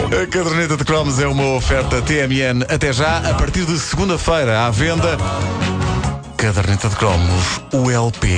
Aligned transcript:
A 0.00 0.26
caderneta 0.26 0.76
de 0.76 0.84
cromos 0.84 1.18
é 1.20 1.26
uma 1.26 1.44
oferta 1.56 2.00
TMN 2.02 2.64
até 2.68 2.92
já, 2.92 3.18
a 3.18 3.34
partir 3.34 3.64
de 3.64 3.78
segunda-feira, 3.78 4.66
à 4.66 4.70
venda. 4.70 5.16
Caderneta 6.36 6.88
de 6.88 6.96
cromos, 6.96 7.60
o 7.72 7.90
LP 7.90 8.28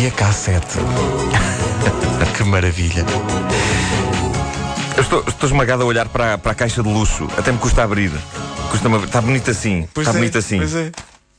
e 0.00 0.06
a 0.06 0.10
cassete. 0.10 0.78
que 2.36 2.44
maravilha. 2.44 3.04
Eu 4.96 5.02
estou, 5.02 5.24
estou 5.26 5.48
esmagado 5.48 5.82
a 5.82 5.86
olhar 5.86 6.08
para, 6.08 6.34
a- 6.34 6.38
para 6.38 6.52
a 6.52 6.54
caixa 6.54 6.82
de 6.82 6.88
luxo. 6.88 7.28
Até 7.36 7.52
me 7.52 7.58
custa 7.58 7.82
abrir. 7.82 8.10
Custa 8.70 8.88
Está 9.04 9.20
bonito 9.20 9.50
assim. 9.50 9.88
Pois 9.94 10.06
Está 10.06 10.18
é, 10.18 10.20
bonito 10.20 10.38
assim. 10.38 10.58
Pois 10.58 10.74
é. 10.74 10.92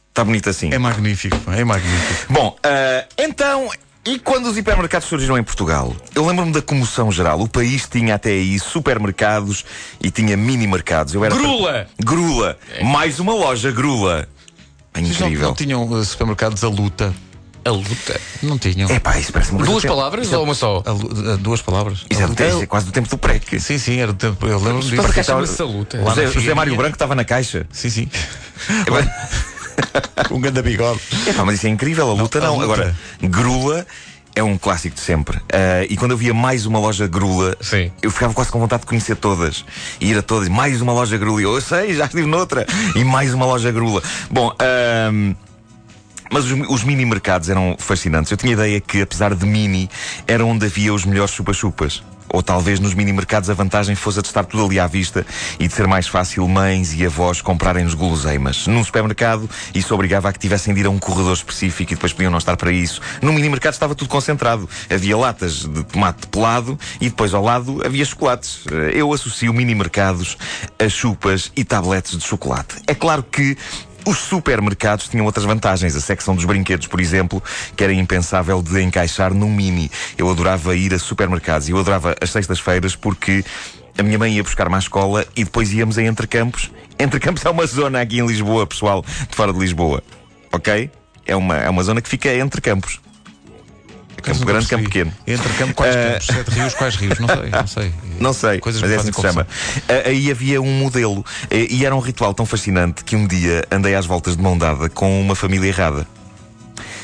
Está 0.09 0.23
bonito 0.23 0.49
assim. 0.49 0.73
É 0.73 0.77
magnífico, 0.77 1.37
é 1.51 1.63
magnífico. 1.63 2.33
Bom, 2.33 2.55
ah, 2.63 3.05
então, 3.17 3.69
e 4.05 4.17
quando 4.17 4.47
os 4.47 4.57
hipermercados 4.57 5.07
surgiram 5.07 5.37
em 5.37 5.43
Portugal? 5.43 5.95
Eu 6.15 6.25
lembro-me 6.25 6.51
da 6.51 6.61
comoção 6.61 7.11
geral. 7.11 7.39
O 7.41 7.47
país 7.47 7.87
tinha 7.87 8.15
até 8.15 8.29
aí 8.31 8.57
supermercados 8.59 9.63
e 10.01 10.09
tinha 10.09 10.35
mini-mercados. 10.37 11.13
Eu 11.13 11.23
era 11.23 11.35
Grula! 11.35 11.87
Grula! 11.99 12.57
Mais 12.83 13.19
uma 13.19 13.33
loja 13.33 13.71
Grula! 13.71 14.27
É 14.93 15.01
Vocês 15.01 15.19
não, 15.19 15.27
incrível. 15.27 15.47
não 15.49 15.55
tinham 15.55 15.99
eh, 15.99 16.03
supermercados 16.03 16.63
a 16.63 16.69
luta? 16.69 17.13
A 17.63 17.71
luta. 17.71 18.19
Não 18.41 18.57
tinham. 18.57 18.89
É 18.89 18.99
pá, 18.99 19.19
isso 19.19 19.31
parece 19.33 19.51
uma 19.51 19.63
Duas 19.63 19.81
tempo- 19.83 19.93
palavras 19.93 20.25
isso 20.25 20.33
é- 20.33 20.37
ou 20.37 20.45
uma 20.45 20.55
só? 20.55 20.81
A 20.85 21.33
a 21.33 21.35
duas 21.35 21.61
palavras. 21.61 22.05
Isso 22.09 22.21
é, 22.21 22.23
A 22.23 22.27
luta. 22.27 22.47
isso 22.47 22.63
é 22.63 22.65
quase 22.65 22.85
do 22.87 22.91
tempo 22.93 23.07
do 23.09 23.17
PREC. 23.17 23.59
Sim, 23.59 23.77
sim, 23.77 23.99
era 23.99 24.13
do 24.13 24.17
tempo. 24.17 24.47
Eu 24.47 24.57
lembro-me 24.57 24.89
disso. 24.89 25.19
Estava- 25.19 25.41
luta. 25.65 25.99
José, 26.01 26.27
José. 26.27 26.53
Mário 26.53 26.75
Branco 26.75 26.95
estava 26.95 27.13
na 27.15 27.25
caixa. 27.25 27.67
Sim, 27.71 27.89
sim. 27.89 28.09
Um 30.31 30.39
grande 30.39 30.61
bigode. 30.61 30.99
É 31.27 31.33
pá, 31.33 31.43
mas 31.45 31.55
isso 31.55 31.67
é 31.67 31.69
incrível, 31.69 32.09
a 32.09 32.13
luta 32.13 32.39
a 32.39 32.41
não. 32.41 32.53
luta. 32.57 32.65
Agora, 32.65 32.95
Grula 33.21 33.85
é 34.35 34.43
um 34.43 34.57
clássico 34.57 34.95
de 34.95 35.01
sempre. 35.01 35.39
Ah, 35.51 35.85
e 35.89 35.97
quando 35.97 36.11
eu 36.11 36.17
via 36.17 36.33
mais 36.33 36.65
uma 36.65 36.79
loja 36.79 37.07
Grula, 37.07 37.57
Sim. 37.61 37.91
eu 38.01 38.11
ficava 38.11 38.33
quase 38.33 38.51
com 38.51 38.59
vontade 38.59 38.81
de 38.81 38.87
conhecer 38.87 39.15
todas. 39.15 39.65
E 39.99 40.11
ir 40.11 40.17
a 40.17 40.21
todas. 40.21 40.47
Mais 40.47 40.81
uma 40.81 40.93
loja 40.93 41.17
Grula. 41.17 41.41
E 41.41 41.43
eu, 41.43 41.55
eu 41.55 41.61
sei, 41.61 41.93
já 41.93 42.05
estive 42.05 42.25
noutra. 42.27 42.65
E 42.95 43.03
mais 43.03 43.33
uma 43.33 43.45
loja 43.45 43.71
Grula. 43.71 44.01
Bom, 44.29 44.53
ahm, 44.59 45.33
mas 46.31 46.45
os, 46.45 46.51
os 46.69 46.83
mini 46.83 47.05
mercados 47.05 47.49
eram 47.49 47.75
fascinantes. 47.79 48.31
Eu 48.31 48.37
tinha 48.37 48.51
a 48.51 48.53
ideia 48.53 48.79
que, 48.79 49.01
apesar 49.01 49.33
de 49.33 49.45
mini, 49.45 49.89
era 50.27 50.45
onde 50.45 50.65
havia 50.65 50.93
os 50.93 51.05
melhores 51.05 51.33
chupa-chupas. 51.33 52.03
Ou 52.31 52.43
talvez 52.43 52.79
nos 52.79 52.93
mini 52.93 53.11
mercados 53.11 53.49
a 53.49 53.53
vantagem 53.53 53.95
fosse 53.95 54.21
de 54.21 54.27
estar 54.27 54.45
tudo 54.45 54.65
ali 54.65 54.79
à 54.79 54.87
vista 54.87 55.25
e 55.59 55.67
de 55.67 55.73
ser 55.73 55.87
mais 55.87 56.07
fácil 56.07 56.47
mães 56.47 56.93
e 56.93 57.05
avós 57.05 57.41
comprarem 57.41 57.85
os 57.85 57.93
guloseimas. 57.93 58.67
Num 58.67 58.83
supermercado, 58.83 59.49
isso 59.73 59.93
obrigava 59.93 60.29
a 60.29 60.33
que 60.33 60.39
tivessem 60.39 60.73
de 60.73 60.81
ir 60.81 60.85
a 60.85 60.89
um 60.89 60.99
corredor 60.99 61.33
específico 61.33 61.91
e 61.91 61.95
depois 61.95 62.13
podiam 62.13 62.31
não 62.31 62.37
estar 62.37 62.55
para 62.57 62.71
isso. 62.71 63.01
No 63.21 63.33
mini 63.33 63.49
mercado 63.49 63.73
estava 63.73 63.95
tudo 63.95 64.09
concentrado. 64.09 64.69
Havia 64.89 65.17
latas 65.17 65.65
de 65.65 65.83
tomate 65.83 66.27
pelado 66.27 66.77
e 67.01 67.09
depois 67.09 67.33
ao 67.33 67.43
lado 67.43 67.81
havia 67.85 68.05
chocolates. 68.05 68.63
Eu 68.93 69.11
associo 69.13 69.53
mini 69.53 69.75
mercados 69.75 70.37
a 70.77 70.87
chupas 70.87 71.51
e 71.55 71.63
tabletes 71.63 72.17
de 72.17 72.23
chocolate. 72.23 72.75
É 72.87 72.93
claro 72.93 73.23
que 73.23 73.57
os 74.09 74.17
supermercados 74.17 75.07
tinham 75.07 75.25
outras 75.25 75.45
vantagens. 75.45 75.95
A 75.95 76.01
secção 76.01 76.35
dos 76.35 76.43
brinquedos, 76.43 76.87
por 76.87 76.99
exemplo, 76.99 77.41
que 77.75 77.83
era 77.83 77.93
impensável 77.93 78.61
de 78.61 78.81
encaixar 78.81 79.33
num 79.33 79.53
mini. 79.53 79.91
Eu 80.17 80.29
adorava 80.29 80.75
ir 80.75 80.93
a 80.93 80.99
supermercados 80.99 81.69
e 81.69 81.71
eu 81.71 81.77
adorava 81.77 82.15
as 82.19 82.31
sextas-feiras 82.31 82.95
porque 82.95 83.45
a 83.97 84.01
minha 84.01 84.17
mãe 84.17 84.33
ia 84.33 84.43
buscar-me 84.43 84.75
à 84.75 84.79
escola 84.79 85.25
e 85.35 85.43
depois 85.43 85.71
íamos 85.71 85.97
a 85.99 86.03
Entre 86.03 86.25
Campos. 86.25 86.71
Entre 86.97 87.19
Campos 87.19 87.45
é 87.45 87.49
uma 87.49 87.67
zona 87.67 88.01
aqui 88.01 88.19
em 88.19 88.25
Lisboa, 88.25 88.65
pessoal, 88.65 89.05
de 89.29 89.35
fora 89.35 89.53
de 89.53 89.59
Lisboa. 89.59 90.01
Ok? 90.51 90.89
É 91.25 91.35
uma, 91.35 91.57
é 91.57 91.69
uma 91.69 91.83
zona 91.83 92.01
que 92.01 92.09
fica 92.09 92.33
entre 92.33 92.59
campos. 92.59 92.99
Campo 94.21 94.45
grande, 94.45 94.67
campo 94.67 94.83
pequeno. 94.83 95.13
Entre 95.27 95.49
campo, 95.53 95.73
quais 95.73 95.95
Eh, 95.95 96.11
campos? 96.13 96.27
Sete 96.27 96.49
rios, 96.51 96.73
quais 96.73 96.95
rios? 96.95 97.19
Não 97.19 97.27
sei, 97.27 97.49
não 97.49 97.67
sei. 97.67 97.93
Não 98.19 98.33
sei, 98.33 98.59
Coisas 98.59 98.81
mas 98.81 98.91
é 98.91 98.95
assim 98.97 99.11
que 99.11 99.15
se 99.15 99.21
chama. 99.21 99.47
Ah, 99.87 100.09
Aí 100.09 100.29
havia 100.29 100.61
um 100.61 100.71
modelo 100.73 101.25
eh, 101.49 101.67
e 101.69 101.85
era 101.85 101.95
um 101.95 101.99
ritual 101.99 102.33
tão 102.33 102.45
fascinante 102.45 103.03
que 103.05 103.15
um 103.15 103.25
dia 103.25 103.63
andei 103.71 103.95
às 103.95 104.05
voltas 104.05 104.35
de 104.35 104.43
mão 104.43 104.57
dada 104.57 104.89
com 104.89 105.21
uma 105.21 105.35
família 105.35 105.67
errada. 105.69 106.05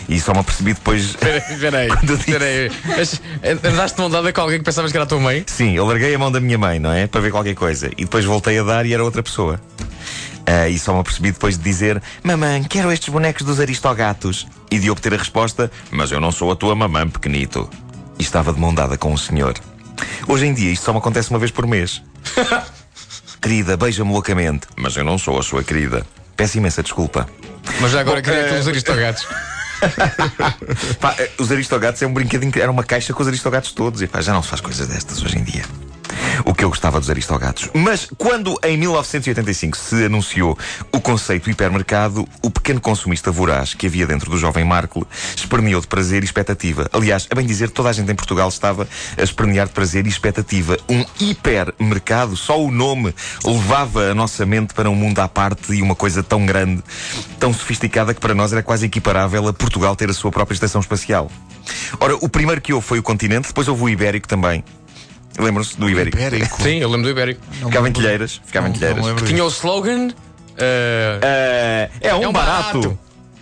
E 0.07 0.19
só 0.19 0.33
me 0.33 0.39
apercebi 0.39 0.73
depois. 0.73 1.15
Espera 1.49 1.77
aí, 1.79 1.87
Quando 1.89 2.11
eu 2.11 2.17
disse-. 2.17 2.79
Mas, 2.85 3.21
Andaste 3.63 3.95
de 3.95 4.01
mão 4.01 4.09
dada 4.09 4.31
com 4.31 4.41
alguém 4.41 4.59
que 4.59 4.63
pensavas 4.65 4.91
que 4.91 4.97
era 4.97 5.03
a 5.05 5.07
tua 5.07 5.19
mãe? 5.19 5.43
Sim, 5.47 5.73
eu 5.73 5.85
larguei 5.85 6.13
a 6.13 6.19
mão 6.19 6.31
da 6.31 6.39
minha 6.39 6.57
mãe, 6.57 6.77
não 6.79 6.91
é? 6.91 7.07
Para 7.07 7.21
ver 7.21 7.31
qualquer 7.31 7.55
coisa. 7.55 7.89
E 7.97 8.03
depois 8.03 8.23
voltei 8.25 8.59
a 8.59 8.63
dar 8.63 8.85
e 8.85 8.93
era 8.93 9.03
outra 9.03 9.23
pessoa. 9.23 9.59
Ah, 10.45 10.69
e 10.69 10.77
só 10.77 10.93
me 10.93 10.99
apercebi 10.99 11.31
depois 11.31 11.57
de 11.57 11.63
dizer: 11.63 12.01
Mamãe, 12.23 12.63
quero 12.63 12.91
estes 12.91 13.09
bonecos 13.09 13.43
dos 13.43 13.59
aristogatos. 13.59 14.47
E 14.69 14.79
de 14.79 14.89
obter 14.89 15.13
a 15.13 15.17
resposta: 15.17 15.71
Mas 15.91 16.11
eu 16.11 16.19
não 16.19 16.31
sou 16.31 16.51
a 16.51 16.55
tua 16.55 16.75
mamãe, 16.75 17.07
pequenito. 17.09 17.69
E 18.19 18.21
estava 18.21 18.53
de 18.53 18.59
mão 18.59 18.73
dada 18.73 18.97
com 18.97 19.11
um 19.11 19.17
senhor. 19.17 19.55
Hoje 20.27 20.45
em 20.45 20.53
dia 20.53 20.71
isto 20.71 20.83
só 20.83 20.91
me 20.91 20.99
acontece 20.99 21.29
uma 21.29 21.39
vez 21.39 21.51
por 21.51 21.65
mês. 21.65 22.01
querida, 23.41 23.77
beija-me 23.77 24.11
loucamente. 24.11 24.67
Mas 24.75 24.95
eu 24.95 25.03
não 25.03 25.17
sou 25.17 25.39
a 25.39 25.43
sua 25.43 25.63
querida. 25.63 26.05
Peço 26.35 26.57
imensa 26.57 26.83
desculpa. 26.83 27.27
Mas 27.79 27.91
já 27.91 28.01
agora 28.01 28.17
Bom, 28.17 28.23
queria 28.23 28.41
eh, 28.41 28.49
que 28.49 28.59
os 28.59 28.67
aristogatos. 28.67 29.27
Pá, 30.99 31.15
eh, 31.17 31.31
os 31.37 31.51
aristogatos 31.51 32.01
é 32.01 32.07
um 32.07 32.13
brinquedinho 32.13 32.51
que 32.51 32.61
era 32.61 32.71
uma 32.71 32.83
caixa 32.83 33.13
com 33.13 33.21
os 33.21 33.27
aristogatos 33.27 33.71
todos. 33.71 34.01
E 34.01 34.07
pá, 34.07 34.21
já 34.21 34.33
não 34.33 34.41
se 34.41 34.49
faz 34.49 34.61
coisas 34.61 34.87
destas 34.87 35.21
hoje 35.21 35.37
em 35.37 35.43
dia. 35.43 35.63
O 36.43 36.53
que 36.53 36.63
eu 36.63 36.69
gostava 36.69 36.99
dos 36.99 37.09
aristogatos. 37.09 37.69
Mas 37.73 38.07
quando 38.17 38.57
em 38.63 38.77
1985 38.77 39.77
se 39.77 40.05
anunciou 40.05 40.57
o 40.91 40.99
conceito 40.99 41.49
hipermercado, 41.49 42.27
o 42.41 42.49
pequeno 42.49 42.81
consumista 42.81 43.31
voraz 43.31 43.73
que 43.73 43.87
havia 43.87 44.05
dentro 44.05 44.29
do 44.29 44.37
jovem 44.37 44.65
Marco 44.65 45.07
esperneou 45.35 45.79
de 45.79 45.87
prazer 45.87 46.23
e 46.23 46.25
expectativa. 46.25 46.89
Aliás, 46.91 47.27
a 47.29 47.35
bem 47.35 47.45
dizer, 47.45 47.69
toda 47.69 47.89
a 47.89 47.93
gente 47.93 48.11
em 48.11 48.15
Portugal 48.15 48.49
estava 48.49 48.87
a 49.17 49.21
espernear 49.21 49.67
de 49.67 49.73
prazer 49.73 50.05
e 50.05 50.09
expectativa. 50.09 50.77
Um 50.89 51.05
hipermercado, 51.19 52.35
só 52.35 52.61
o 52.61 52.71
nome 52.71 53.13
levava 53.43 54.11
a 54.11 54.15
nossa 54.15 54.45
mente 54.45 54.73
para 54.73 54.89
um 54.89 54.95
mundo 54.95 55.19
à 55.19 55.27
parte 55.27 55.73
e 55.73 55.81
uma 55.81 55.95
coisa 55.95 56.23
tão 56.23 56.45
grande, 56.45 56.83
tão 57.39 57.53
sofisticada 57.53 58.13
que 58.13 58.19
para 58.19 58.33
nós 58.33 58.51
era 58.51 58.63
quase 58.63 58.85
equiparável 58.85 59.47
a 59.47 59.53
Portugal 59.53 59.95
ter 59.95 60.09
a 60.09 60.13
sua 60.13 60.31
própria 60.31 60.55
estação 60.55 60.81
espacial. 60.81 61.29
Ora, 61.99 62.15
o 62.15 62.29
primeiro 62.29 62.61
que 62.61 62.73
houve 62.73 62.85
foi 62.85 62.99
o 62.99 63.03
continente, 63.03 63.47
depois 63.47 63.67
houve 63.67 63.83
o 63.83 63.89
ibérico 63.89 64.27
também. 64.27 64.63
Lembram-se 65.37 65.77
do 65.77 65.89
ibérico? 65.89 66.17
Ibérico. 66.17 66.61
Sim, 66.61 66.77
eu 66.77 66.89
lembro 66.89 67.03
do 67.03 67.09
Ibérico. 67.09 67.41
Não 67.61 67.67
Ficava 67.69 67.89
em 67.89 67.91
telheiras, 67.91 68.41
ficava 68.45 68.67
em 68.67 68.71
Não- 68.71 68.79
telheiras. 68.79 69.05
não 69.05 69.15
Tinha 69.17 69.43
o 69.43 69.47
slogan. 69.49 70.09
eh, 70.57 71.19
Ah, 71.21 71.97
é 72.01 72.15
um, 72.15 72.23
É 72.23 72.27
um 72.27 72.31
barato. 72.31 72.79
barato. 72.81 72.99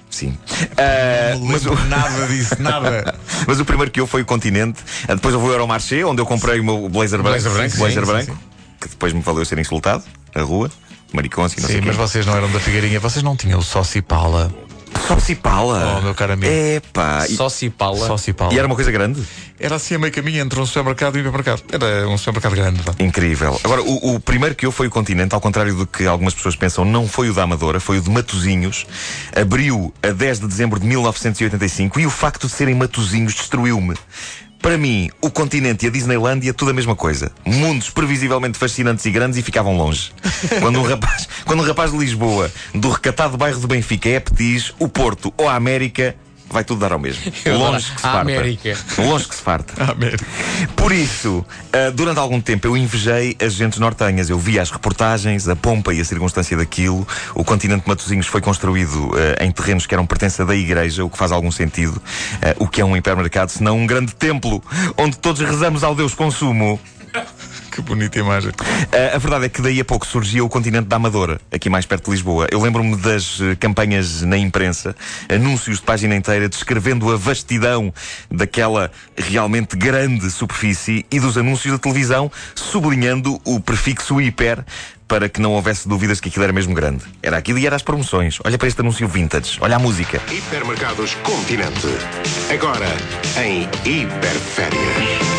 Sim. 0.09 0.37
Ah, 0.77 1.35
Não 1.35 1.45
mas, 1.45 1.65
o, 1.65 1.69
lembro 1.69 1.85
nada 1.85 2.27
disso, 2.27 2.55
nada. 2.61 3.15
mas 3.47 3.59
o 3.59 3.65
primeiro 3.65 3.91
que 3.91 3.99
eu 3.99 4.05
foi 4.07 4.21
o 4.21 4.25
continente. 4.25 4.79
Depois 5.07 5.33
houve 5.35 5.47
o 5.47 5.51
Euromarché, 5.51 6.03
onde 6.03 6.21
eu 6.21 6.25
comprei 6.25 6.59
o 6.59 6.63
meu 6.63 6.87
blazer 6.89 7.21
branco. 7.21 7.39
Blazer 7.41 7.51
branco, 7.51 7.77
blazer 7.77 8.05
sim, 8.05 8.11
branco 8.11 8.31
sim, 8.31 8.37
que 8.81 8.89
depois 8.89 9.11
me 9.13 9.21
valeu 9.21 9.43
ser 9.45 9.57
insultado 9.59 10.03
na 10.35 10.41
rua. 10.43 10.69
Maricões 11.11 11.53
e 11.53 11.61
não 11.61 11.67
sei 11.67 11.75
Sim, 11.75 11.81
o 11.81 11.83
quê. 11.83 11.87
mas 11.89 11.97
vocês 11.97 12.25
não 12.25 12.35
eram 12.35 12.51
da 12.51 12.59
Figueirinha, 12.59 12.99
vocês 12.99 13.21
não 13.21 13.35
tinham 13.35 13.59
o 13.59 13.63
Socipala. 13.63 14.51
Só 15.07 15.19
Cipala. 15.19 15.97
Oh, 15.97 16.01
meu 16.01 16.15
caro 16.15 16.33
amigo. 16.33 16.51
Epá. 16.51 17.25
E, 17.27 17.35
só 17.35 17.49
se 17.49 17.69
pala. 17.69 18.07
Socipala. 18.07 18.53
e 18.53 18.57
era 18.57 18.67
uma 18.67 18.75
coisa 18.75 18.91
grande? 18.91 19.21
Era 19.59 19.75
assim 19.75 19.95
a 19.95 19.99
meio 19.99 20.11
caminho 20.11 20.41
entre 20.41 20.59
um 20.59 20.65
supermercado 20.65 21.15
e 21.15 21.17
um 21.17 21.21
hipermercado. 21.21 21.63
Era 21.71 22.07
um 22.07 22.17
supermercado 22.17 22.55
grande. 22.55 22.81
Incrível. 22.99 23.59
Agora, 23.63 23.81
o, 23.81 24.15
o 24.15 24.19
primeiro 24.19 24.55
que 24.55 24.65
eu 24.65 24.71
foi 24.71 24.87
o 24.87 24.89
Continente, 24.89 25.35
ao 25.35 25.41
contrário 25.41 25.75
do 25.75 25.85
que 25.85 26.05
algumas 26.05 26.33
pessoas 26.33 26.55
pensam, 26.55 26.85
não 26.85 27.07
foi 27.07 27.29
o 27.29 27.33
da 27.33 27.43
Amadora, 27.43 27.79
foi 27.79 27.97
o 27.97 28.01
de 28.01 28.09
Matozinhos. 28.09 28.85
Abriu 29.35 29.93
a 30.01 30.11
10 30.11 30.39
de 30.39 30.47
dezembro 30.47 30.79
de 30.79 30.85
1985 30.87 31.99
e 31.99 32.05
o 32.05 32.09
facto 32.09 32.47
de 32.47 32.53
serem 32.53 32.75
Matozinhos 32.75 33.33
destruiu-me. 33.33 33.95
Para 34.63 34.77
mim, 34.77 35.09
o 35.19 35.29
continente 35.29 35.85
e 35.85 35.89
a 35.89 35.91
Disneylândia, 35.91 36.53
tudo 36.53 36.71
a 36.71 36.73
mesma 36.73 36.95
coisa. 36.95 37.33
Mundos 37.45 37.89
previsivelmente 37.89 38.57
fascinantes 38.57 39.03
e 39.05 39.11
grandes 39.11 39.37
e 39.37 39.41
ficavam 39.41 39.75
longe. 39.75 40.13
Quando 40.61 40.79
um 40.79 40.83
rapaz, 40.83 41.27
quando 41.43 41.61
um 41.61 41.65
rapaz 41.65 41.91
de 41.91 41.97
Lisboa, 41.97 42.49
do 42.73 42.89
recatado 42.89 43.35
bairro 43.35 43.59
do 43.59 43.67
Benfica, 43.67 44.07
é 44.07 44.21
Petis, 44.21 44.73
o 44.79 44.87
Porto 44.87 45.33
ou 45.37 45.49
a 45.49 45.55
América, 45.55 46.15
vai 46.49 46.63
tudo 46.63 46.79
dar 46.79 46.93
ao 46.93 46.99
mesmo. 46.99 47.31
Eu 47.45 47.57
Longe 47.57 47.91
que 47.91 48.01
se 48.01 48.07
a 48.07 48.11
farta. 48.11 48.21
América. 48.21 48.77
Longe 48.97 49.27
que 49.27 49.35
se 49.35 49.41
farta. 49.41 49.73
Merda. 49.95 50.23
Por 50.75 50.91
isso, 50.91 51.45
ah, 51.71 51.91
durante 51.91 52.19
algum 52.19 52.39
tempo 52.39 52.67
eu 52.67 52.77
invejei 52.77 53.35
as 53.41 53.53
gentes 53.53 53.79
nortenhas. 53.79 54.29
Eu 54.29 54.37
via 54.37 54.61
as 54.61 54.71
reportagens, 54.71 55.47
a 55.47 55.55
pompa 55.55 55.93
e 55.93 56.01
a 56.01 56.05
circunstância 56.05 56.55
daquilo. 56.55 57.07
O 57.35 57.43
continente 57.43 57.83
de 57.83 57.89
Matosinhos 57.89 58.27
foi 58.27 58.41
construído 58.41 59.11
ah, 59.39 59.43
em 59.43 59.51
terrenos 59.51 59.85
que 59.85 59.93
eram 59.93 60.05
pertença 60.05 60.45
da 60.45 60.55
igreja, 60.55 61.03
o 61.03 61.09
que 61.09 61.17
faz 61.17 61.31
algum 61.31 61.51
sentido. 61.51 62.01
Ah, 62.41 62.55
o 62.59 62.67
que 62.67 62.81
é 62.81 62.85
um 62.85 62.95
hipermercado, 62.95 63.51
senão 63.51 63.77
um 63.77 63.87
grande 63.87 64.13
templo 64.15 64.63
onde 64.97 65.17
todos 65.17 65.41
rezamos 65.41 65.83
ao 65.83 65.95
Deus 65.95 66.13
consumo. 66.13 66.79
Que 67.73 67.81
bonita 67.81 68.19
imagem. 68.19 68.51
Ah, 68.91 69.15
a 69.15 69.17
verdade 69.17 69.45
é 69.45 69.49
que 69.49 69.59
daí 69.59 69.79
a 69.79 69.85
pouco 69.85 70.05
surgia 70.05 70.45
o 70.45 70.49
continente 70.49 70.87
da 70.87 70.97
Amadora, 70.97 71.41
aqui 71.51 71.71
mais 71.71 71.87
perto 71.87 72.05
de 72.05 72.11
Lisboa. 72.11 72.47
Eu 72.51 72.61
lembro-me 72.61 72.95
das 72.95 73.39
eh, 73.41 73.55
campanhas 73.55 74.21
na 74.21 74.37
imprensa, 74.37 74.95
anúncios 75.27 75.77
de 75.77 75.83
página 75.83 76.15
inteira 76.15 76.47
descrevendo 76.47 77.11
a 77.11 77.17
vastidão 77.17 77.91
daquela 78.29 78.91
realmente 79.17 79.75
grande 79.75 80.29
superfície 80.29 81.03
e 81.09 81.19
dos 81.19 81.35
anúncios 81.35 81.73
da 81.73 81.79
televisão 81.79 82.31
sublinhando 82.53 83.41
o 83.43 83.59
prefixo 83.59 84.21
hiper 84.21 84.63
para 85.07 85.27
que 85.27 85.41
não 85.41 85.53
houvesse 85.53 85.87
dúvidas 85.87 86.19
que 86.19 86.29
aquilo 86.29 86.43
era 86.43 86.53
mesmo 86.53 86.75
grande. 86.75 87.03
Era 87.23 87.37
aquilo 87.37 87.57
e 87.57 87.65
era 87.65 87.75
as 87.75 87.81
promoções. 87.81 88.37
Olha 88.43 88.57
para 88.57 88.67
este 88.67 88.81
anúncio 88.81 89.07
vintage, 89.07 89.57
olha 89.61 89.77
a 89.77 89.79
música. 89.79 90.21
Hipermercados 90.31 91.15
Continente. 91.23 91.87
Agora 92.51 92.87
em 93.43 93.63
Hiperférias. 93.83 95.32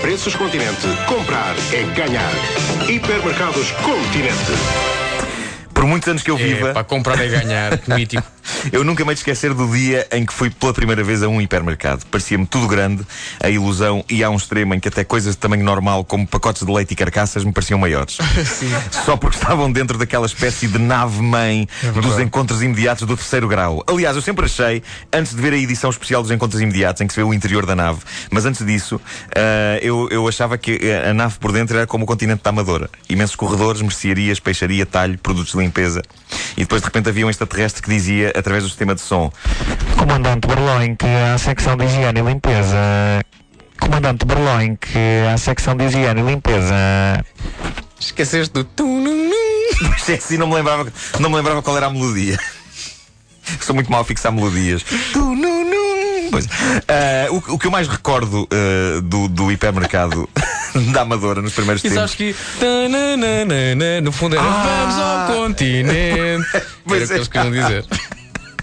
Preços 0.00 0.34
Continente. 0.36 0.86
Comprar 1.06 1.54
é 1.72 1.82
ganhar. 1.94 2.30
Hipermercados 2.88 3.70
Continente. 3.72 4.52
Por 5.74 5.84
muitos 5.84 6.08
anos 6.08 6.22
que 6.22 6.30
eu 6.30 6.36
É, 6.36 6.42
viva, 6.42 6.72
para 6.72 6.84
comprar 6.84 7.24
e 7.24 7.28
ganhar, 7.28 7.78
que 7.78 7.92
mítico. 7.92 8.22
Eu 8.72 8.84
nunca 8.84 9.04
me 9.04 9.12
esquecer 9.12 9.54
do 9.54 9.70
dia 9.70 10.06
em 10.12 10.24
que 10.24 10.32
fui 10.32 10.50
pela 10.50 10.72
primeira 10.72 11.02
vez 11.02 11.22
a 11.22 11.28
um 11.28 11.40
hipermercado. 11.40 12.04
Parecia-me 12.06 12.46
tudo 12.46 12.66
grande, 12.66 13.04
a 13.40 13.48
ilusão 13.48 14.04
ia 14.08 14.26
a 14.26 14.30
um 14.30 14.36
extremo 14.36 14.74
em 14.74 14.80
que 14.80 14.88
até 14.88 15.04
coisas 15.04 15.34
de 15.34 15.38
tamanho 15.38 15.64
normal, 15.64 16.04
como 16.04 16.26
pacotes 16.26 16.64
de 16.64 16.72
leite 16.72 16.92
e 16.92 16.96
carcaças, 16.96 17.44
me 17.44 17.52
pareciam 17.52 17.78
maiores. 17.78 18.18
Só 19.04 19.16
porque 19.16 19.36
estavam 19.36 19.70
dentro 19.70 19.98
daquela 19.98 20.26
espécie 20.26 20.66
de 20.66 20.78
nave-mãe 20.78 21.68
dos 21.94 22.18
encontros 22.18 22.62
imediatos 22.62 23.06
do 23.06 23.16
terceiro 23.16 23.48
grau. 23.48 23.82
Aliás, 23.86 24.16
eu 24.16 24.22
sempre 24.22 24.44
achei, 24.44 24.82
antes 25.12 25.34
de 25.34 25.40
ver 25.40 25.52
a 25.52 25.56
edição 25.56 25.90
especial 25.90 26.22
dos 26.22 26.30
encontros 26.30 26.60
imediatos, 26.60 27.00
em 27.02 27.06
que 27.06 27.12
se 27.14 27.20
vê 27.20 27.24
o 27.24 27.34
interior 27.34 27.66
da 27.66 27.74
nave, 27.74 28.00
mas 28.30 28.44
antes 28.44 28.64
disso, 28.64 29.00
ah, 29.34 29.78
eu, 29.82 30.08
eu 30.10 30.26
achava 30.28 30.56
que 30.58 30.78
a 30.92 31.12
nave 31.12 31.38
por 31.38 31.52
dentro 31.52 31.76
era 31.76 31.86
como 31.86 32.04
o 32.04 32.06
continente 32.06 32.42
da 32.42 32.50
Amadora. 32.50 32.90
Imensos 33.08 33.36
corredores, 33.36 33.82
mercearias, 33.82 34.40
peixaria, 34.40 34.84
talho, 34.86 35.18
produtos 35.18 35.52
de 35.52 35.58
limpeza. 35.58 36.02
E 36.56 36.60
depois 36.60 36.82
de 36.82 36.86
repente 36.86 37.08
havia 37.08 37.26
um 37.26 37.30
extraterrestre 37.30 37.82
que 37.82 37.88
dizia, 37.88 38.32
através 38.38 38.62
do 38.64 38.68
sistema 38.68 38.94
de 38.94 39.00
som, 39.00 39.30
Comandante 39.96 40.46
Berloin, 40.46 40.94
que 40.96 41.06
há 41.06 41.34
a 41.34 41.38
secção 41.38 41.76
de 41.76 41.84
higiene 41.84 42.20
e 42.20 42.22
limpeza. 42.22 42.76
Comandante 43.80 44.24
Berloin, 44.24 44.76
que 44.76 44.98
há 45.28 45.34
a 45.34 45.38
secção 45.38 45.76
de 45.76 45.84
higiene 45.86 46.20
e 46.20 46.24
limpeza. 46.24 46.74
Esqueceste 47.98 48.52
do. 48.52 48.64
Pois 48.64 50.08
é, 50.08 50.14
assim 50.14 50.36
não 50.36 50.46
me 50.48 50.54
lembrava, 50.54 50.90
não 51.20 51.30
me 51.30 51.36
lembrava 51.36 51.62
qual 51.62 51.76
era 51.76 51.86
a 51.86 51.90
melodia. 51.90 52.38
Sou 53.60 53.74
muito 53.74 53.90
mal 53.90 54.02
a 54.02 54.04
fixar 54.04 54.30
melodias. 54.32 54.82
Tu, 55.12 55.18
nu, 55.18 55.64
nu. 55.64 56.30
Pois. 56.30 56.46
Ah, 56.86 57.26
o, 57.30 57.54
o 57.54 57.58
que 57.58 57.66
eu 57.66 57.70
mais 57.70 57.88
recordo 57.88 58.46
ah, 58.52 59.00
do, 59.02 59.28
do 59.28 59.50
hipermercado 59.50 60.28
da 60.92 61.00
Amadora 61.00 61.40
nos 61.40 61.54
primeiros 61.54 61.82
E 61.82 61.88
sabes 61.88 62.12
tempos. 62.14 62.36
que 62.36 62.60
tananana, 62.60 64.00
no 64.02 64.12
fundo 64.12 64.36
era 64.36 64.44
Vamos 64.44 64.94
ao 64.96 65.26
continente. 65.44 65.96
Era 66.52 66.58
Ah! 66.58 66.62
Pois 66.84 67.04
o 67.04 67.06
que 67.06 67.12
é. 67.12 67.16
eles 67.16 67.28
queriam 67.28 67.50
dizer. 67.50 67.84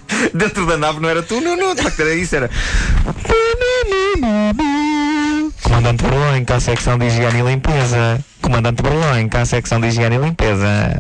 Dentro 0.34 0.66
da 0.66 0.78
nave 0.78 1.00
não 1.00 1.10
era 1.10 1.24
tu. 1.24 1.40
De 1.40 1.82
facto 1.82 2.00
era 2.02 2.16
isso, 2.16 2.36
era. 2.36 2.50
Comandante 5.64 6.04
que 6.46 6.54
há 6.54 6.56
a 6.56 6.60
secção 6.60 6.98
de 6.98 7.06
higiene 7.06 7.40
e 7.40 7.44
limpeza. 7.44 8.24
Comandante 8.42 8.84
que 9.30 9.38
há 9.38 9.42
a 9.42 9.46
secção 9.46 9.80
de 9.80 9.88
higiene 9.88 10.16
e 10.16 10.20
limpeza. 10.20 11.00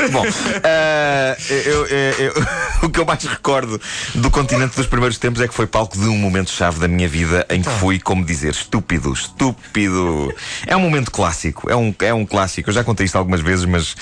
Bom, 0.12 0.24
ah, 0.64 1.36
eu- 1.48 1.86
eu- 1.86 2.12
eu- 2.18 2.34
o 2.82 2.90
que 2.90 2.98
eu 2.98 3.04
mais 3.04 3.22
recordo 3.24 3.80
do 4.14 4.30
continente 4.30 4.76
dos 4.76 4.86
primeiros 4.86 5.18
tempos 5.18 5.40
é 5.40 5.48
que 5.48 5.54
foi 5.54 5.66
palco 5.66 5.98
de 5.98 6.06
um 6.06 6.16
momento-chave 6.16 6.78
da 6.80 6.88
minha 6.88 7.08
vida 7.08 7.46
em 7.50 7.62
que 7.62 7.70
fui, 7.70 7.98
como 8.00 8.24
dizer, 8.24 8.52
estúpido, 8.52 9.12
estúpido. 9.12 10.32
É 10.66 10.76
um 10.76 10.80
momento 10.80 11.10
clássico, 11.10 11.70
é 11.70 11.76
um, 11.76 11.94
é 12.00 12.14
um 12.14 12.24
clássico. 12.24 12.70
Eu 12.70 12.74
já 12.74 12.82
contei 12.84 13.06
isto 13.06 13.16
algumas 13.18 13.40
vezes, 13.40 13.64
mas 13.64 13.94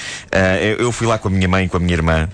eu, 0.61 0.85
eu 0.87 0.93
fui 0.93 1.07
lá 1.07 1.19
com 1.19 1.29
a 1.29 1.31
minha 1.31 1.49
mãe 1.49 1.65
e 1.67 1.69
com 1.69 1.77
a 1.77 1.81
minha 1.81 1.95
irmã. 1.95 2.29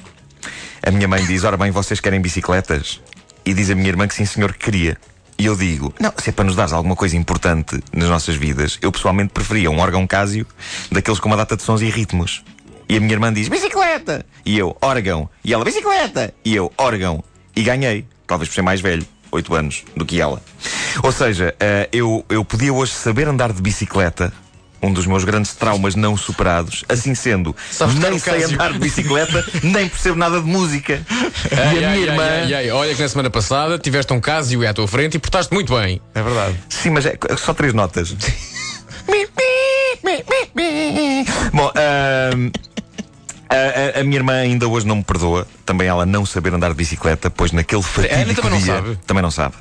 A 0.86 0.90
minha 0.90 1.08
mãe 1.08 1.24
diz: 1.24 1.44
Ora 1.44 1.56
bem, 1.56 1.70
vocês 1.70 2.00
querem 2.00 2.20
bicicletas? 2.20 3.00
E 3.46 3.52
diz 3.54 3.70
a 3.70 3.74
minha 3.74 3.88
irmã 3.88 4.06
que 4.06 4.14
sim, 4.14 4.24
senhor, 4.26 4.52
que 4.52 4.58
queria. 4.64 4.96
E 5.38 5.46
eu 5.46 5.56
digo: 5.56 5.92
Não, 5.98 6.12
se 6.18 6.28
é 6.30 6.32
para 6.32 6.44
nos 6.44 6.54
dar 6.56 6.70
alguma 6.72 6.94
coisa 6.94 7.16
importante 7.16 7.82
nas 7.92 8.08
nossas 8.08 8.36
vidas, 8.36 8.78
eu 8.82 8.92
pessoalmente 8.92 9.32
preferia 9.32 9.70
um 9.70 9.78
órgão 9.78 10.06
Casio 10.06 10.46
daqueles 10.92 11.18
com 11.20 11.28
uma 11.28 11.36
data 11.36 11.56
de 11.56 11.62
sons 11.62 11.80
e 11.80 11.86
ritmos. 11.90 12.44
E 12.88 12.96
a 12.96 13.00
minha 13.00 13.12
irmã 13.12 13.32
diz: 13.32 13.48
Bicicleta! 13.48 14.24
E 14.44 14.58
eu: 14.58 14.76
Órgão. 14.80 15.28
E 15.44 15.52
ela: 15.54 15.64
Bicicleta! 15.64 16.32
E 16.44 16.54
eu: 16.54 16.72
Órgão. 16.76 17.22
E 17.56 17.62
ganhei, 17.62 18.04
talvez 18.26 18.48
por 18.48 18.54
ser 18.54 18.62
mais 18.62 18.80
velho, 18.80 19.06
8 19.30 19.54
anos, 19.54 19.84
do 19.96 20.04
que 20.04 20.20
ela. 20.20 20.42
Ou 21.02 21.12
seja, 21.12 21.54
eh, 21.60 21.88
eu, 21.92 22.24
eu 22.28 22.44
podia 22.44 22.72
hoje 22.72 22.92
saber 22.92 23.28
andar 23.28 23.52
de 23.52 23.62
bicicleta. 23.62 24.32
Um 24.82 24.92
dos 24.92 25.06
meus 25.06 25.24
grandes 25.24 25.54
traumas 25.54 25.94
não 25.94 26.14
superados. 26.14 26.84
Assim 26.88 27.14
sendo, 27.14 27.56
Sabes 27.70 27.94
nem 27.94 28.18
sei 28.18 28.40
Casio. 28.40 28.54
andar 28.54 28.72
de 28.74 28.78
bicicleta, 28.80 29.42
nem 29.62 29.88
percebo 29.88 30.18
nada 30.18 30.40
de 30.42 30.46
música. 30.46 31.00
e 31.50 31.54
a 31.58 31.62
Ai, 31.68 31.74
minha 31.76 31.88
ai, 31.88 31.98
irmã. 32.02 32.22
ai. 32.56 32.70
Olha 32.70 32.94
que 32.94 33.00
na 33.00 33.08
semana 33.08 33.30
passada 33.30 33.78
tiveste 33.78 34.12
um 34.12 34.20
caso 34.20 34.62
e 34.62 34.66
à 34.66 34.74
tua 34.74 34.86
frente 34.86 35.14
e 35.14 35.18
portaste 35.18 35.54
muito 35.54 35.74
bem. 35.74 36.02
É 36.14 36.22
verdade. 36.22 36.54
Sim, 36.68 36.90
mas 36.90 37.06
é 37.06 37.16
só 37.38 37.54
três 37.54 37.72
notas. 37.72 38.14
Bom, 41.52 41.72
ahm, 41.76 42.50
a, 43.48 43.98
a- 43.98 44.00
a 44.00 44.04
minha 44.04 44.16
irmã 44.16 44.34
ainda 44.34 44.66
hoje 44.68 44.86
não 44.86 44.96
me 44.96 45.04
perdoa. 45.04 45.46
Também 45.66 45.86
ela 45.88 46.04
não 46.06 46.24
saber 46.26 46.52
andar 46.54 46.68
de 46.70 46.74
bicicleta, 46.74 47.30
pois 47.30 47.52
naquele 47.52 47.82
fatídico 47.82 48.42
também 48.42 48.50
não 48.50 48.58
dia. 48.64 48.74
sabe? 48.74 48.98
Também 49.06 49.22
não 49.22 49.30
sabe. 49.30 49.54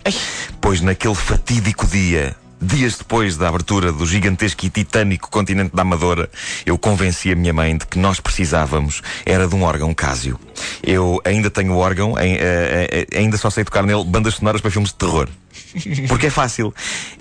Pois 0.61 0.81
naquele 0.81 1.15
fatídico 1.15 1.85
dia. 1.87 2.35
Dias 2.65 2.97
depois 2.97 3.35
da 3.35 3.49
abertura 3.49 3.91
do 3.91 4.05
gigantesco 4.05 4.65
e 4.65 4.69
titânico 4.69 5.29
continente 5.29 5.75
da 5.75 5.81
Amadora, 5.81 6.29
eu 6.65 6.77
convenci 6.77 7.29
a 7.29 7.35
minha 7.35 7.51
mãe 7.51 7.75
de 7.75 7.85
que 7.85 7.99
nós 7.99 8.21
precisávamos 8.21 9.01
era 9.25 9.45
de 9.49 9.53
um 9.53 9.63
órgão 9.63 9.93
Casio. 9.93 10.39
Eu 10.81 11.19
ainda 11.25 11.49
tenho 11.49 11.73
o 11.73 11.77
órgão, 11.77 12.15
ai- 12.15 12.37
eh, 12.39 13.05
eh, 13.11 13.17
ainda 13.17 13.35
só 13.35 13.49
sei 13.49 13.65
tocar 13.65 13.83
nele 13.83 14.05
bandas 14.05 14.35
sonoras 14.35 14.61
para 14.61 14.71
filmes 14.71 14.91
de 14.91 14.95
terror. 14.95 15.27
Porque 16.07 16.27
é 16.27 16.29
fácil. 16.29 16.73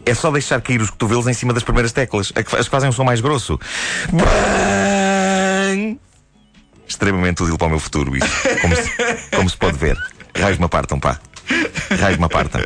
É 0.06 0.14
só 0.14 0.30
deixar 0.30 0.60
cair 0.60 0.80
os 0.80 0.90
cotovelos 0.90 1.26
em 1.26 1.32
cima 1.34 1.52
das 1.52 1.64
primeiras 1.64 1.90
teclas, 1.90 2.32
as 2.36 2.44
que 2.64 2.70
fazem 2.70 2.88
um 2.88 2.92
som 2.92 3.02
mais 3.02 3.20
grosso. 3.20 3.58
Extremamente 6.92 7.42
útil 7.42 7.56
para 7.56 7.68
o 7.68 7.70
meu 7.70 7.80
futuro, 7.80 8.14
isto. 8.14 8.28
Como 8.60 8.76
se, 8.76 8.90
como 9.34 9.48
se 9.48 9.56
pode 9.56 9.78
ver. 9.78 9.96
Raios 10.34 10.58
me 10.58 10.66
apartam, 10.66 11.00
pá. 11.00 11.18
Raios 11.98 12.18
me 12.18 12.26
apartam. 12.26 12.60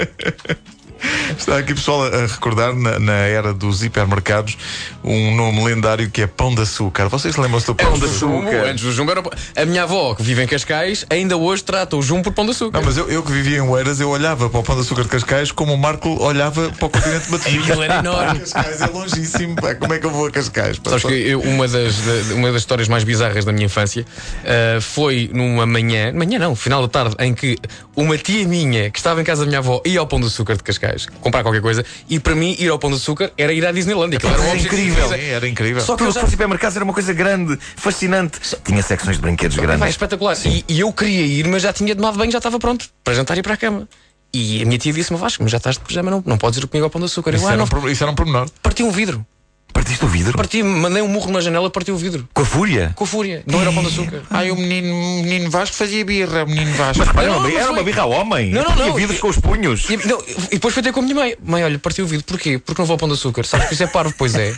Está 1.39 1.59
aqui 1.59 1.75
pessoal 1.75 2.05
a 2.07 2.27
recordar 2.27 2.75
na, 2.75 2.99
na 2.99 3.13
era 3.13 3.53
dos 3.53 3.83
hipermercados 3.85 4.57
um 5.05 5.35
nome 5.37 5.63
lendário 5.65 6.11
que 6.11 6.23
é 6.23 6.27
Pão 6.27 6.55
de 6.55 6.63
Açúcar. 6.63 7.09
Vocês 7.09 7.37
lembram-se 7.37 7.67
do 7.67 7.75
Pão, 7.75 7.91
Pão 7.91 7.95
de 7.99 8.01
de 8.01 8.07
Açúcar? 8.07 8.51
Jumbo, 8.53 8.67
antes 8.67 8.85
do 8.85 8.93
Jumbo 8.93 9.11
era. 9.13 9.23
A 9.55 9.65
minha 9.65 9.83
avó, 9.85 10.15
que 10.15 10.23
vive 10.23 10.43
em 10.43 10.47
Cascais, 10.47 11.05
ainda 11.11 11.37
hoje 11.37 11.63
trata 11.63 11.97
o 11.97 12.03
Jumbo 12.03 12.25
por 12.25 12.33
pão 12.33 12.45
de 12.45 12.51
açúcar. 12.53 12.79
Não, 12.79 12.85
mas 12.87 12.97
eu, 12.97 13.09
eu 13.09 13.23
que 13.23 13.31
vivia 13.31 13.59
em 13.59 13.61
Oeiras, 13.61 14.01
eu 14.01 14.09
olhava 14.09 14.49
para 14.51 14.59
o 14.59 14.63
Pão 14.63 14.75
de 14.75 14.81
Açúcar 14.81 15.03
de 15.03 15.09
Cascais 15.09 15.53
como 15.53 15.73
o 15.75 15.79
Marco 15.79 16.09
olhava 16.23 16.71
para 16.73 16.87
o 16.87 16.91
continente 16.91 17.29
batido. 17.31 17.63
Aquilo 17.63 17.83
era 17.83 17.99
enorme. 17.99 18.41
Cascais 18.41 18.81
é 18.81 18.87
longíssimo, 18.87 19.55
pá. 19.57 19.75
Como 19.75 19.93
é 19.95 19.99
que 19.99 20.07
eu 20.07 20.11
vou 20.11 20.27
a 20.27 20.31
Cascais? 20.31 20.79
pá? 20.79 20.91
Sabes 20.91 21.05
que 21.05 21.13
eu- 21.15 21.41
uma, 21.41 21.69
das, 21.69 21.97
da- 22.01 22.35
uma 22.35 22.51
das 22.51 22.63
histórias 22.63 22.89
mais 22.89 23.05
bizarras 23.05 23.45
da 23.45 23.53
minha 23.53 23.67
infância 23.67 24.05
ah, 24.45 24.81
foi 24.81 25.31
numa 25.33 25.67
manhã, 25.67 26.13
manhã 26.13 26.39
não, 26.39 26.57
final 26.57 26.83
da 26.83 26.89
tarde, 26.89 27.15
em 27.21 27.35
que 27.35 27.57
uma 27.95 28.17
tia 28.19 28.47
minha 28.49 28.91
que 28.91 28.99
estava 28.99 29.21
em 29.21 29.25
casa 29.25 29.43
da 29.43 29.47
minha 29.47 29.59
avó 29.59 29.81
ia 29.85 30.01
ao 30.01 30.07
Pão 30.07 30.21
de 30.21 30.27
Açúcar 30.27 30.57
de 30.57 30.63
Cascais 30.63 31.07
comprar 31.27 31.43
qualquer 31.43 31.61
coisa 31.61 31.85
e 32.09 32.19
para 32.21 32.35
mim 32.35 32.55
ir 32.59 32.69
ao 32.71 32.79
Pão 32.79 32.91
de 32.91 32.97
Açúcar 32.97 33.31
era 33.37 33.53
ir 33.53 33.67
à 33.67 33.73
Disneyland. 33.73 34.17
Aquilo 34.17 34.33
era 34.33 34.43
um 34.43 34.57
incrível. 34.57 35.09
Sim, 35.09 35.21
era 35.21 35.49
incrível. 35.49 35.83
Só 35.83 35.97
que 35.97 36.03
eu 36.03 36.09
que 36.09 36.15
já- 36.15 36.21
fosse 36.21 36.33
supermercados 36.33 36.77
era 36.77 36.85
uma 36.85 36.95
coisa 36.95 37.13
grande, 37.13 37.59
fascinante. 37.77 38.39
Tinha 38.65 38.83
secções 38.83 39.17
de 39.17 39.23
brinquedos 39.23 39.57
Vai, 39.57 39.67
grandes. 39.67 39.89
espetacular. 39.89 40.37
E, 40.47 40.65
e 40.69 40.81
eu 40.81 40.93
queria 40.93 41.27
ir, 41.27 41.47
mas 41.49 41.63
já 41.63 41.73
tinha 41.73 41.95
tomado 41.95 42.17
banho, 42.17 42.31
já 42.31 42.39
estava 42.39 42.59
pronto 42.59 42.87
para 43.03 43.15
jantar 43.15 43.37
e 43.37 43.41
ir 43.41 43.43
para 43.43 43.55
a 43.55 43.57
cama. 43.57 43.89
E 44.35 44.63
a 44.63 44.67
minha 44.67 44.79
tia 44.79 44.93
disse-me, 44.93 45.19
Vasco, 45.19 45.43
mas 45.43 45.51
já 45.53 45.59
estás 45.59 45.77
de 45.77 45.83
pijama, 45.85 46.11
não, 46.11 46.23
não 46.27 46.37
podes 46.39 46.59
ir 46.59 46.67
comigo 46.67 46.85
ao 46.85 46.91
Pão 46.91 47.01
de 47.01 47.07
Açúcar. 47.07 47.31
Eu, 47.31 47.37
Isso 47.37 47.47
ah, 47.47 47.53
era, 47.53 47.57
não, 47.65 47.81
um, 47.83 47.89
isso 47.89 48.03
era 48.05 48.11
um 48.11 48.15
pormenor. 48.15 48.49
parti 48.63 48.83
um 48.83 48.91
vidro. 48.91 49.25
Partiste 49.73 50.05
o 50.05 50.09
vidro? 50.09 50.33
Parti, 50.37 50.63
mandei 50.63 51.03
um 51.03 51.09
murro 51.09 51.31
na 51.31 51.41
janela, 51.41 51.69
parti 51.71 51.93
o 51.93 51.97
vidro. 51.97 52.27
Com 52.33 52.43
a 52.43 52.45
fúria? 52.47 52.93
Com 52.97 53.05
fúria. 53.05 53.43
Não 53.47 53.61
era 53.61 53.71
o 53.71 53.75
Pão 53.75 53.83
de 53.83 53.89
Açúcar. 53.91 54.23
Ai, 54.31 54.51
o 54.51 54.57
menino, 54.57 54.89
o 54.95 55.23
menino 55.23 55.51
Vasco 55.51 55.77
fazia 55.77 56.03
birra, 56.05 56.45
o 56.45 56.49
menino 56.49 56.73
Vasco. 56.75 57.05
Mas 57.15 57.27
Não, 57.27 57.47
era 57.47 57.65
foi. 57.65 57.73
uma 57.73 57.83
birra 57.83 58.03
a 58.03 58.07
homem. 58.07 58.51
Não, 58.53 58.63
não, 58.65 58.73
Tinha 58.75 58.87
não. 58.87 58.95
vidros 58.95 59.19
com 59.21 59.29
os 59.29 59.37
punhos. 59.39 59.89
E, 59.91 59.97
não, 60.09 60.19
e 60.51 60.55
depois 60.55 60.73
foi 60.73 60.83
ter 60.83 60.93
com 60.93 61.01
a 61.01 61.03
minha 61.03 61.15
mãe. 61.15 61.37
Mãe, 61.45 61.63
olha, 61.63 61.79
partiu 61.79 62.05
o 62.07 62.09
vidro. 62.09 62.25
Porquê? 62.25 62.59
Porque 62.59 62.81
não 62.81 62.87
vou 62.87 62.95
ao 62.95 62.99
Pão 62.99 63.09
de 63.09 63.15
Açúcar. 63.15 63.45
Sabes 63.45 63.69
que 63.69 63.75
isso 63.75 63.83
é 63.83 63.87
parvo? 63.87 64.15
Pois 64.17 64.35
é. 64.35 64.55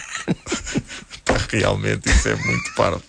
Realmente, 1.50 2.08
isso 2.08 2.28
é 2.28 2.36
muito 2.36 2.72
parvo. 2.76 3.02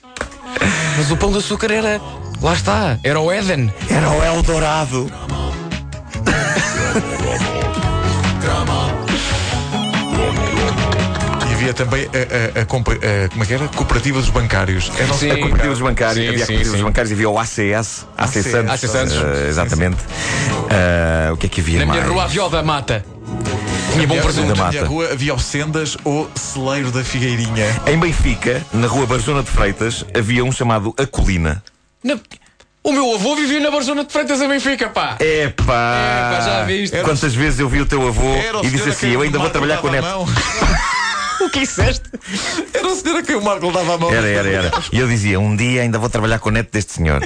Mas 0.97 1.11
o 1.11 1.17
Pão 1.17 1.31
de 1.31 1.37
Açúcar 1.37 1.71
era. 1.71 2.01
Lá 2.41 2.53
está. 2.53 2.97
Era 3.03 3.19
o 3.19 3.31
Éden. 3.31 3.71
Era 3.89 4.09
o 4.09 4.23
Eldorado. 4.23 5.11
Havia 11.69 11.73
também 11.73 12.05
a, 12.05 12.59
a- 12.59 12.59
a 12.59 12.63
a- 12.63 12.65
como 13.29 13.43
é 13.43 13.45
que 13.45 13.53
era? 13.53 13.67
Cooperativa 13.69 14.19
dos 14.19 14.29
bancários. 14.29 14.91
Eram 14.97 15.13
Sim. 15.13 15.31
A 15.31 15.37
cooperativa 15.37 15.69
dos 15.73 15.81
bancários, 15.81 16.15
Sim, 16.25 16.29
havia 16.29 16.43
a 16.43 16.47
sim, 16.47 16.53
cooperativa 16.53 16.73
dos 16.77 16.81
bancários 16.85 17.11
e 17.11 17.13
havia 17.13 17.29
o 17.29 17.39
ACS, 17.39 18.07
AC 18.17 18.37
ACS. 18.39 18.51
Santos. 18.51 18.71
AC 18.73 18.87
Santos. 18.87 19.15
eh, 19.15 19.47
exatamente. 19.49 19.97
Eh, 20.69 21.29
o 21.31 21.37
que 21.37 21.45
é 21.45 21.49
que 21.49 21.61
havia 21.61 21.79
Na 21.79 21.85
mais? 21.85 21.99
minha 22.01 22.11
rua 22.13 22.23
havia 22.23 22.43
o 22.45 22.49
da 22.49 22.63
mata. 22.63 23.05
Tinha 23.93 24.07
bom 24.07 24.15
Na 24.15 24.21
presunto. 24.21 24.47
da 24.47 24.53
minha 24.53 24.65
mata. 24.81 24.85
rua 24.85 25.09
havia 25.11 25.33
o 25.33 25.39
Sendas 25.39 25.97
ou 26.03 26.29
Celeiro 26.35 26.91
da 26.91 27.03
Figueirinha. 27.03 27.65
Em 27.87 27.97
Benfica, 27.97 28.61
na 28.73 28.87
rua 28.87 29.05
Barzona 29.05 29.43
de 29.43 29.49
Freitas, 29.49 30.05
havia 30.17 30.43
um 30.43 30.51
chamado 30.51 30.93
A 30.97 31.05
Colina. 31.05 31.63
Na- 32.03 32.17
O 32.81 32.91
meu 32.93 33.13
avô 33.13 33.35
vivia 33.35 33.59
na 33.59 33.69
Barzona 33.69 34.03
de 34.05 34.11
Freitas 34.13 34.41
em 34.41 34.47
Benfica, 34.47 34.89
pá. 34.89 35.17
Epá! 35.19 36.31
Epá, 36.31 36.41
já 36.45 36.63
viste? 36.63 36.97
Quantas 37.01 37.33
vezes 37.35 37.59
eu 37.59 37.67
vi 37.67 37.81
o 37.81 37.85
teu 37.85 38.07
avô 38.07 38.35
Era 38.35 38.59
e 38.65 38.69
disse 38.69 38.89
assim: 38.89 39.11
Eu 39.11 39.21
ainda 39.21 39.37
vou 39.37 39.49
trabalhar 39.49 39.77
com 39.77 39.87
o 39.87 39.91
neto. 39.91 40.07
O 41.45 41.49
que 41.49 41.61
disseste? 41.61 42.03
Era 42.73 42.87
o 42.87 42.95
senhor 42.95 43.17
a 43.17 43.23
quem 43.23 43.35
o 43.35 43.41
Marco 43.41 43.71
dava 43.71 43.95
a 43.95 43.97
mão. 43.97 44.13
Era, 44.13 44.27
era, 44.27 44.49
era. 44.49 44.71
E 44.91 44.99
eu 44.99 45.07
dizia, 45.07 45.39
um 45.39 45.55
dia 45.55 45.81
ainda 45.81 45.97
vou 45.97 46.09
trabalhar 46.09 46.39
com 46.39 46.49
o 46.49 46.51
neto 46.51 46.69
deste 46.71 46.93
senhor. 46.93 47.25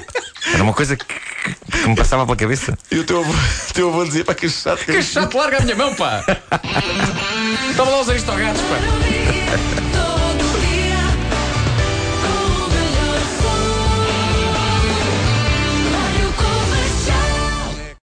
Era 0.54 0.64
uma 0.64 0.74
coisa 0.74 0.96
que, 0.96 1.06
que 1.06 1.88
me 1.88 1.96
passava 1.96 2.26
pela 2.26 2.38
cabeça. 2.38 2.78
E 2.92 3.00
o 3.00 3.04
teu 3.04 3.22
avô, 3.22 3.32
o 3.32 3.74
teu 3.74 3.90
avô 3.90 4.06
dizia, 4.06 4.24
pá, 4.24 4.36
que 4.36 4.48
chato. 4.50 4.86
Que 4.86 5.02
chato, 5.02 5.36
larga 5.36 5.58
a 5.58 5.62
minha 5.62 5.76
mão, 5.76 5.96
pá! 5.96 6.24
Estava 7.72 7.90
lá 7.90 8.02
os 8.02 8.10
aristogatos, 8.10 8.62
pá! 8.62 9.83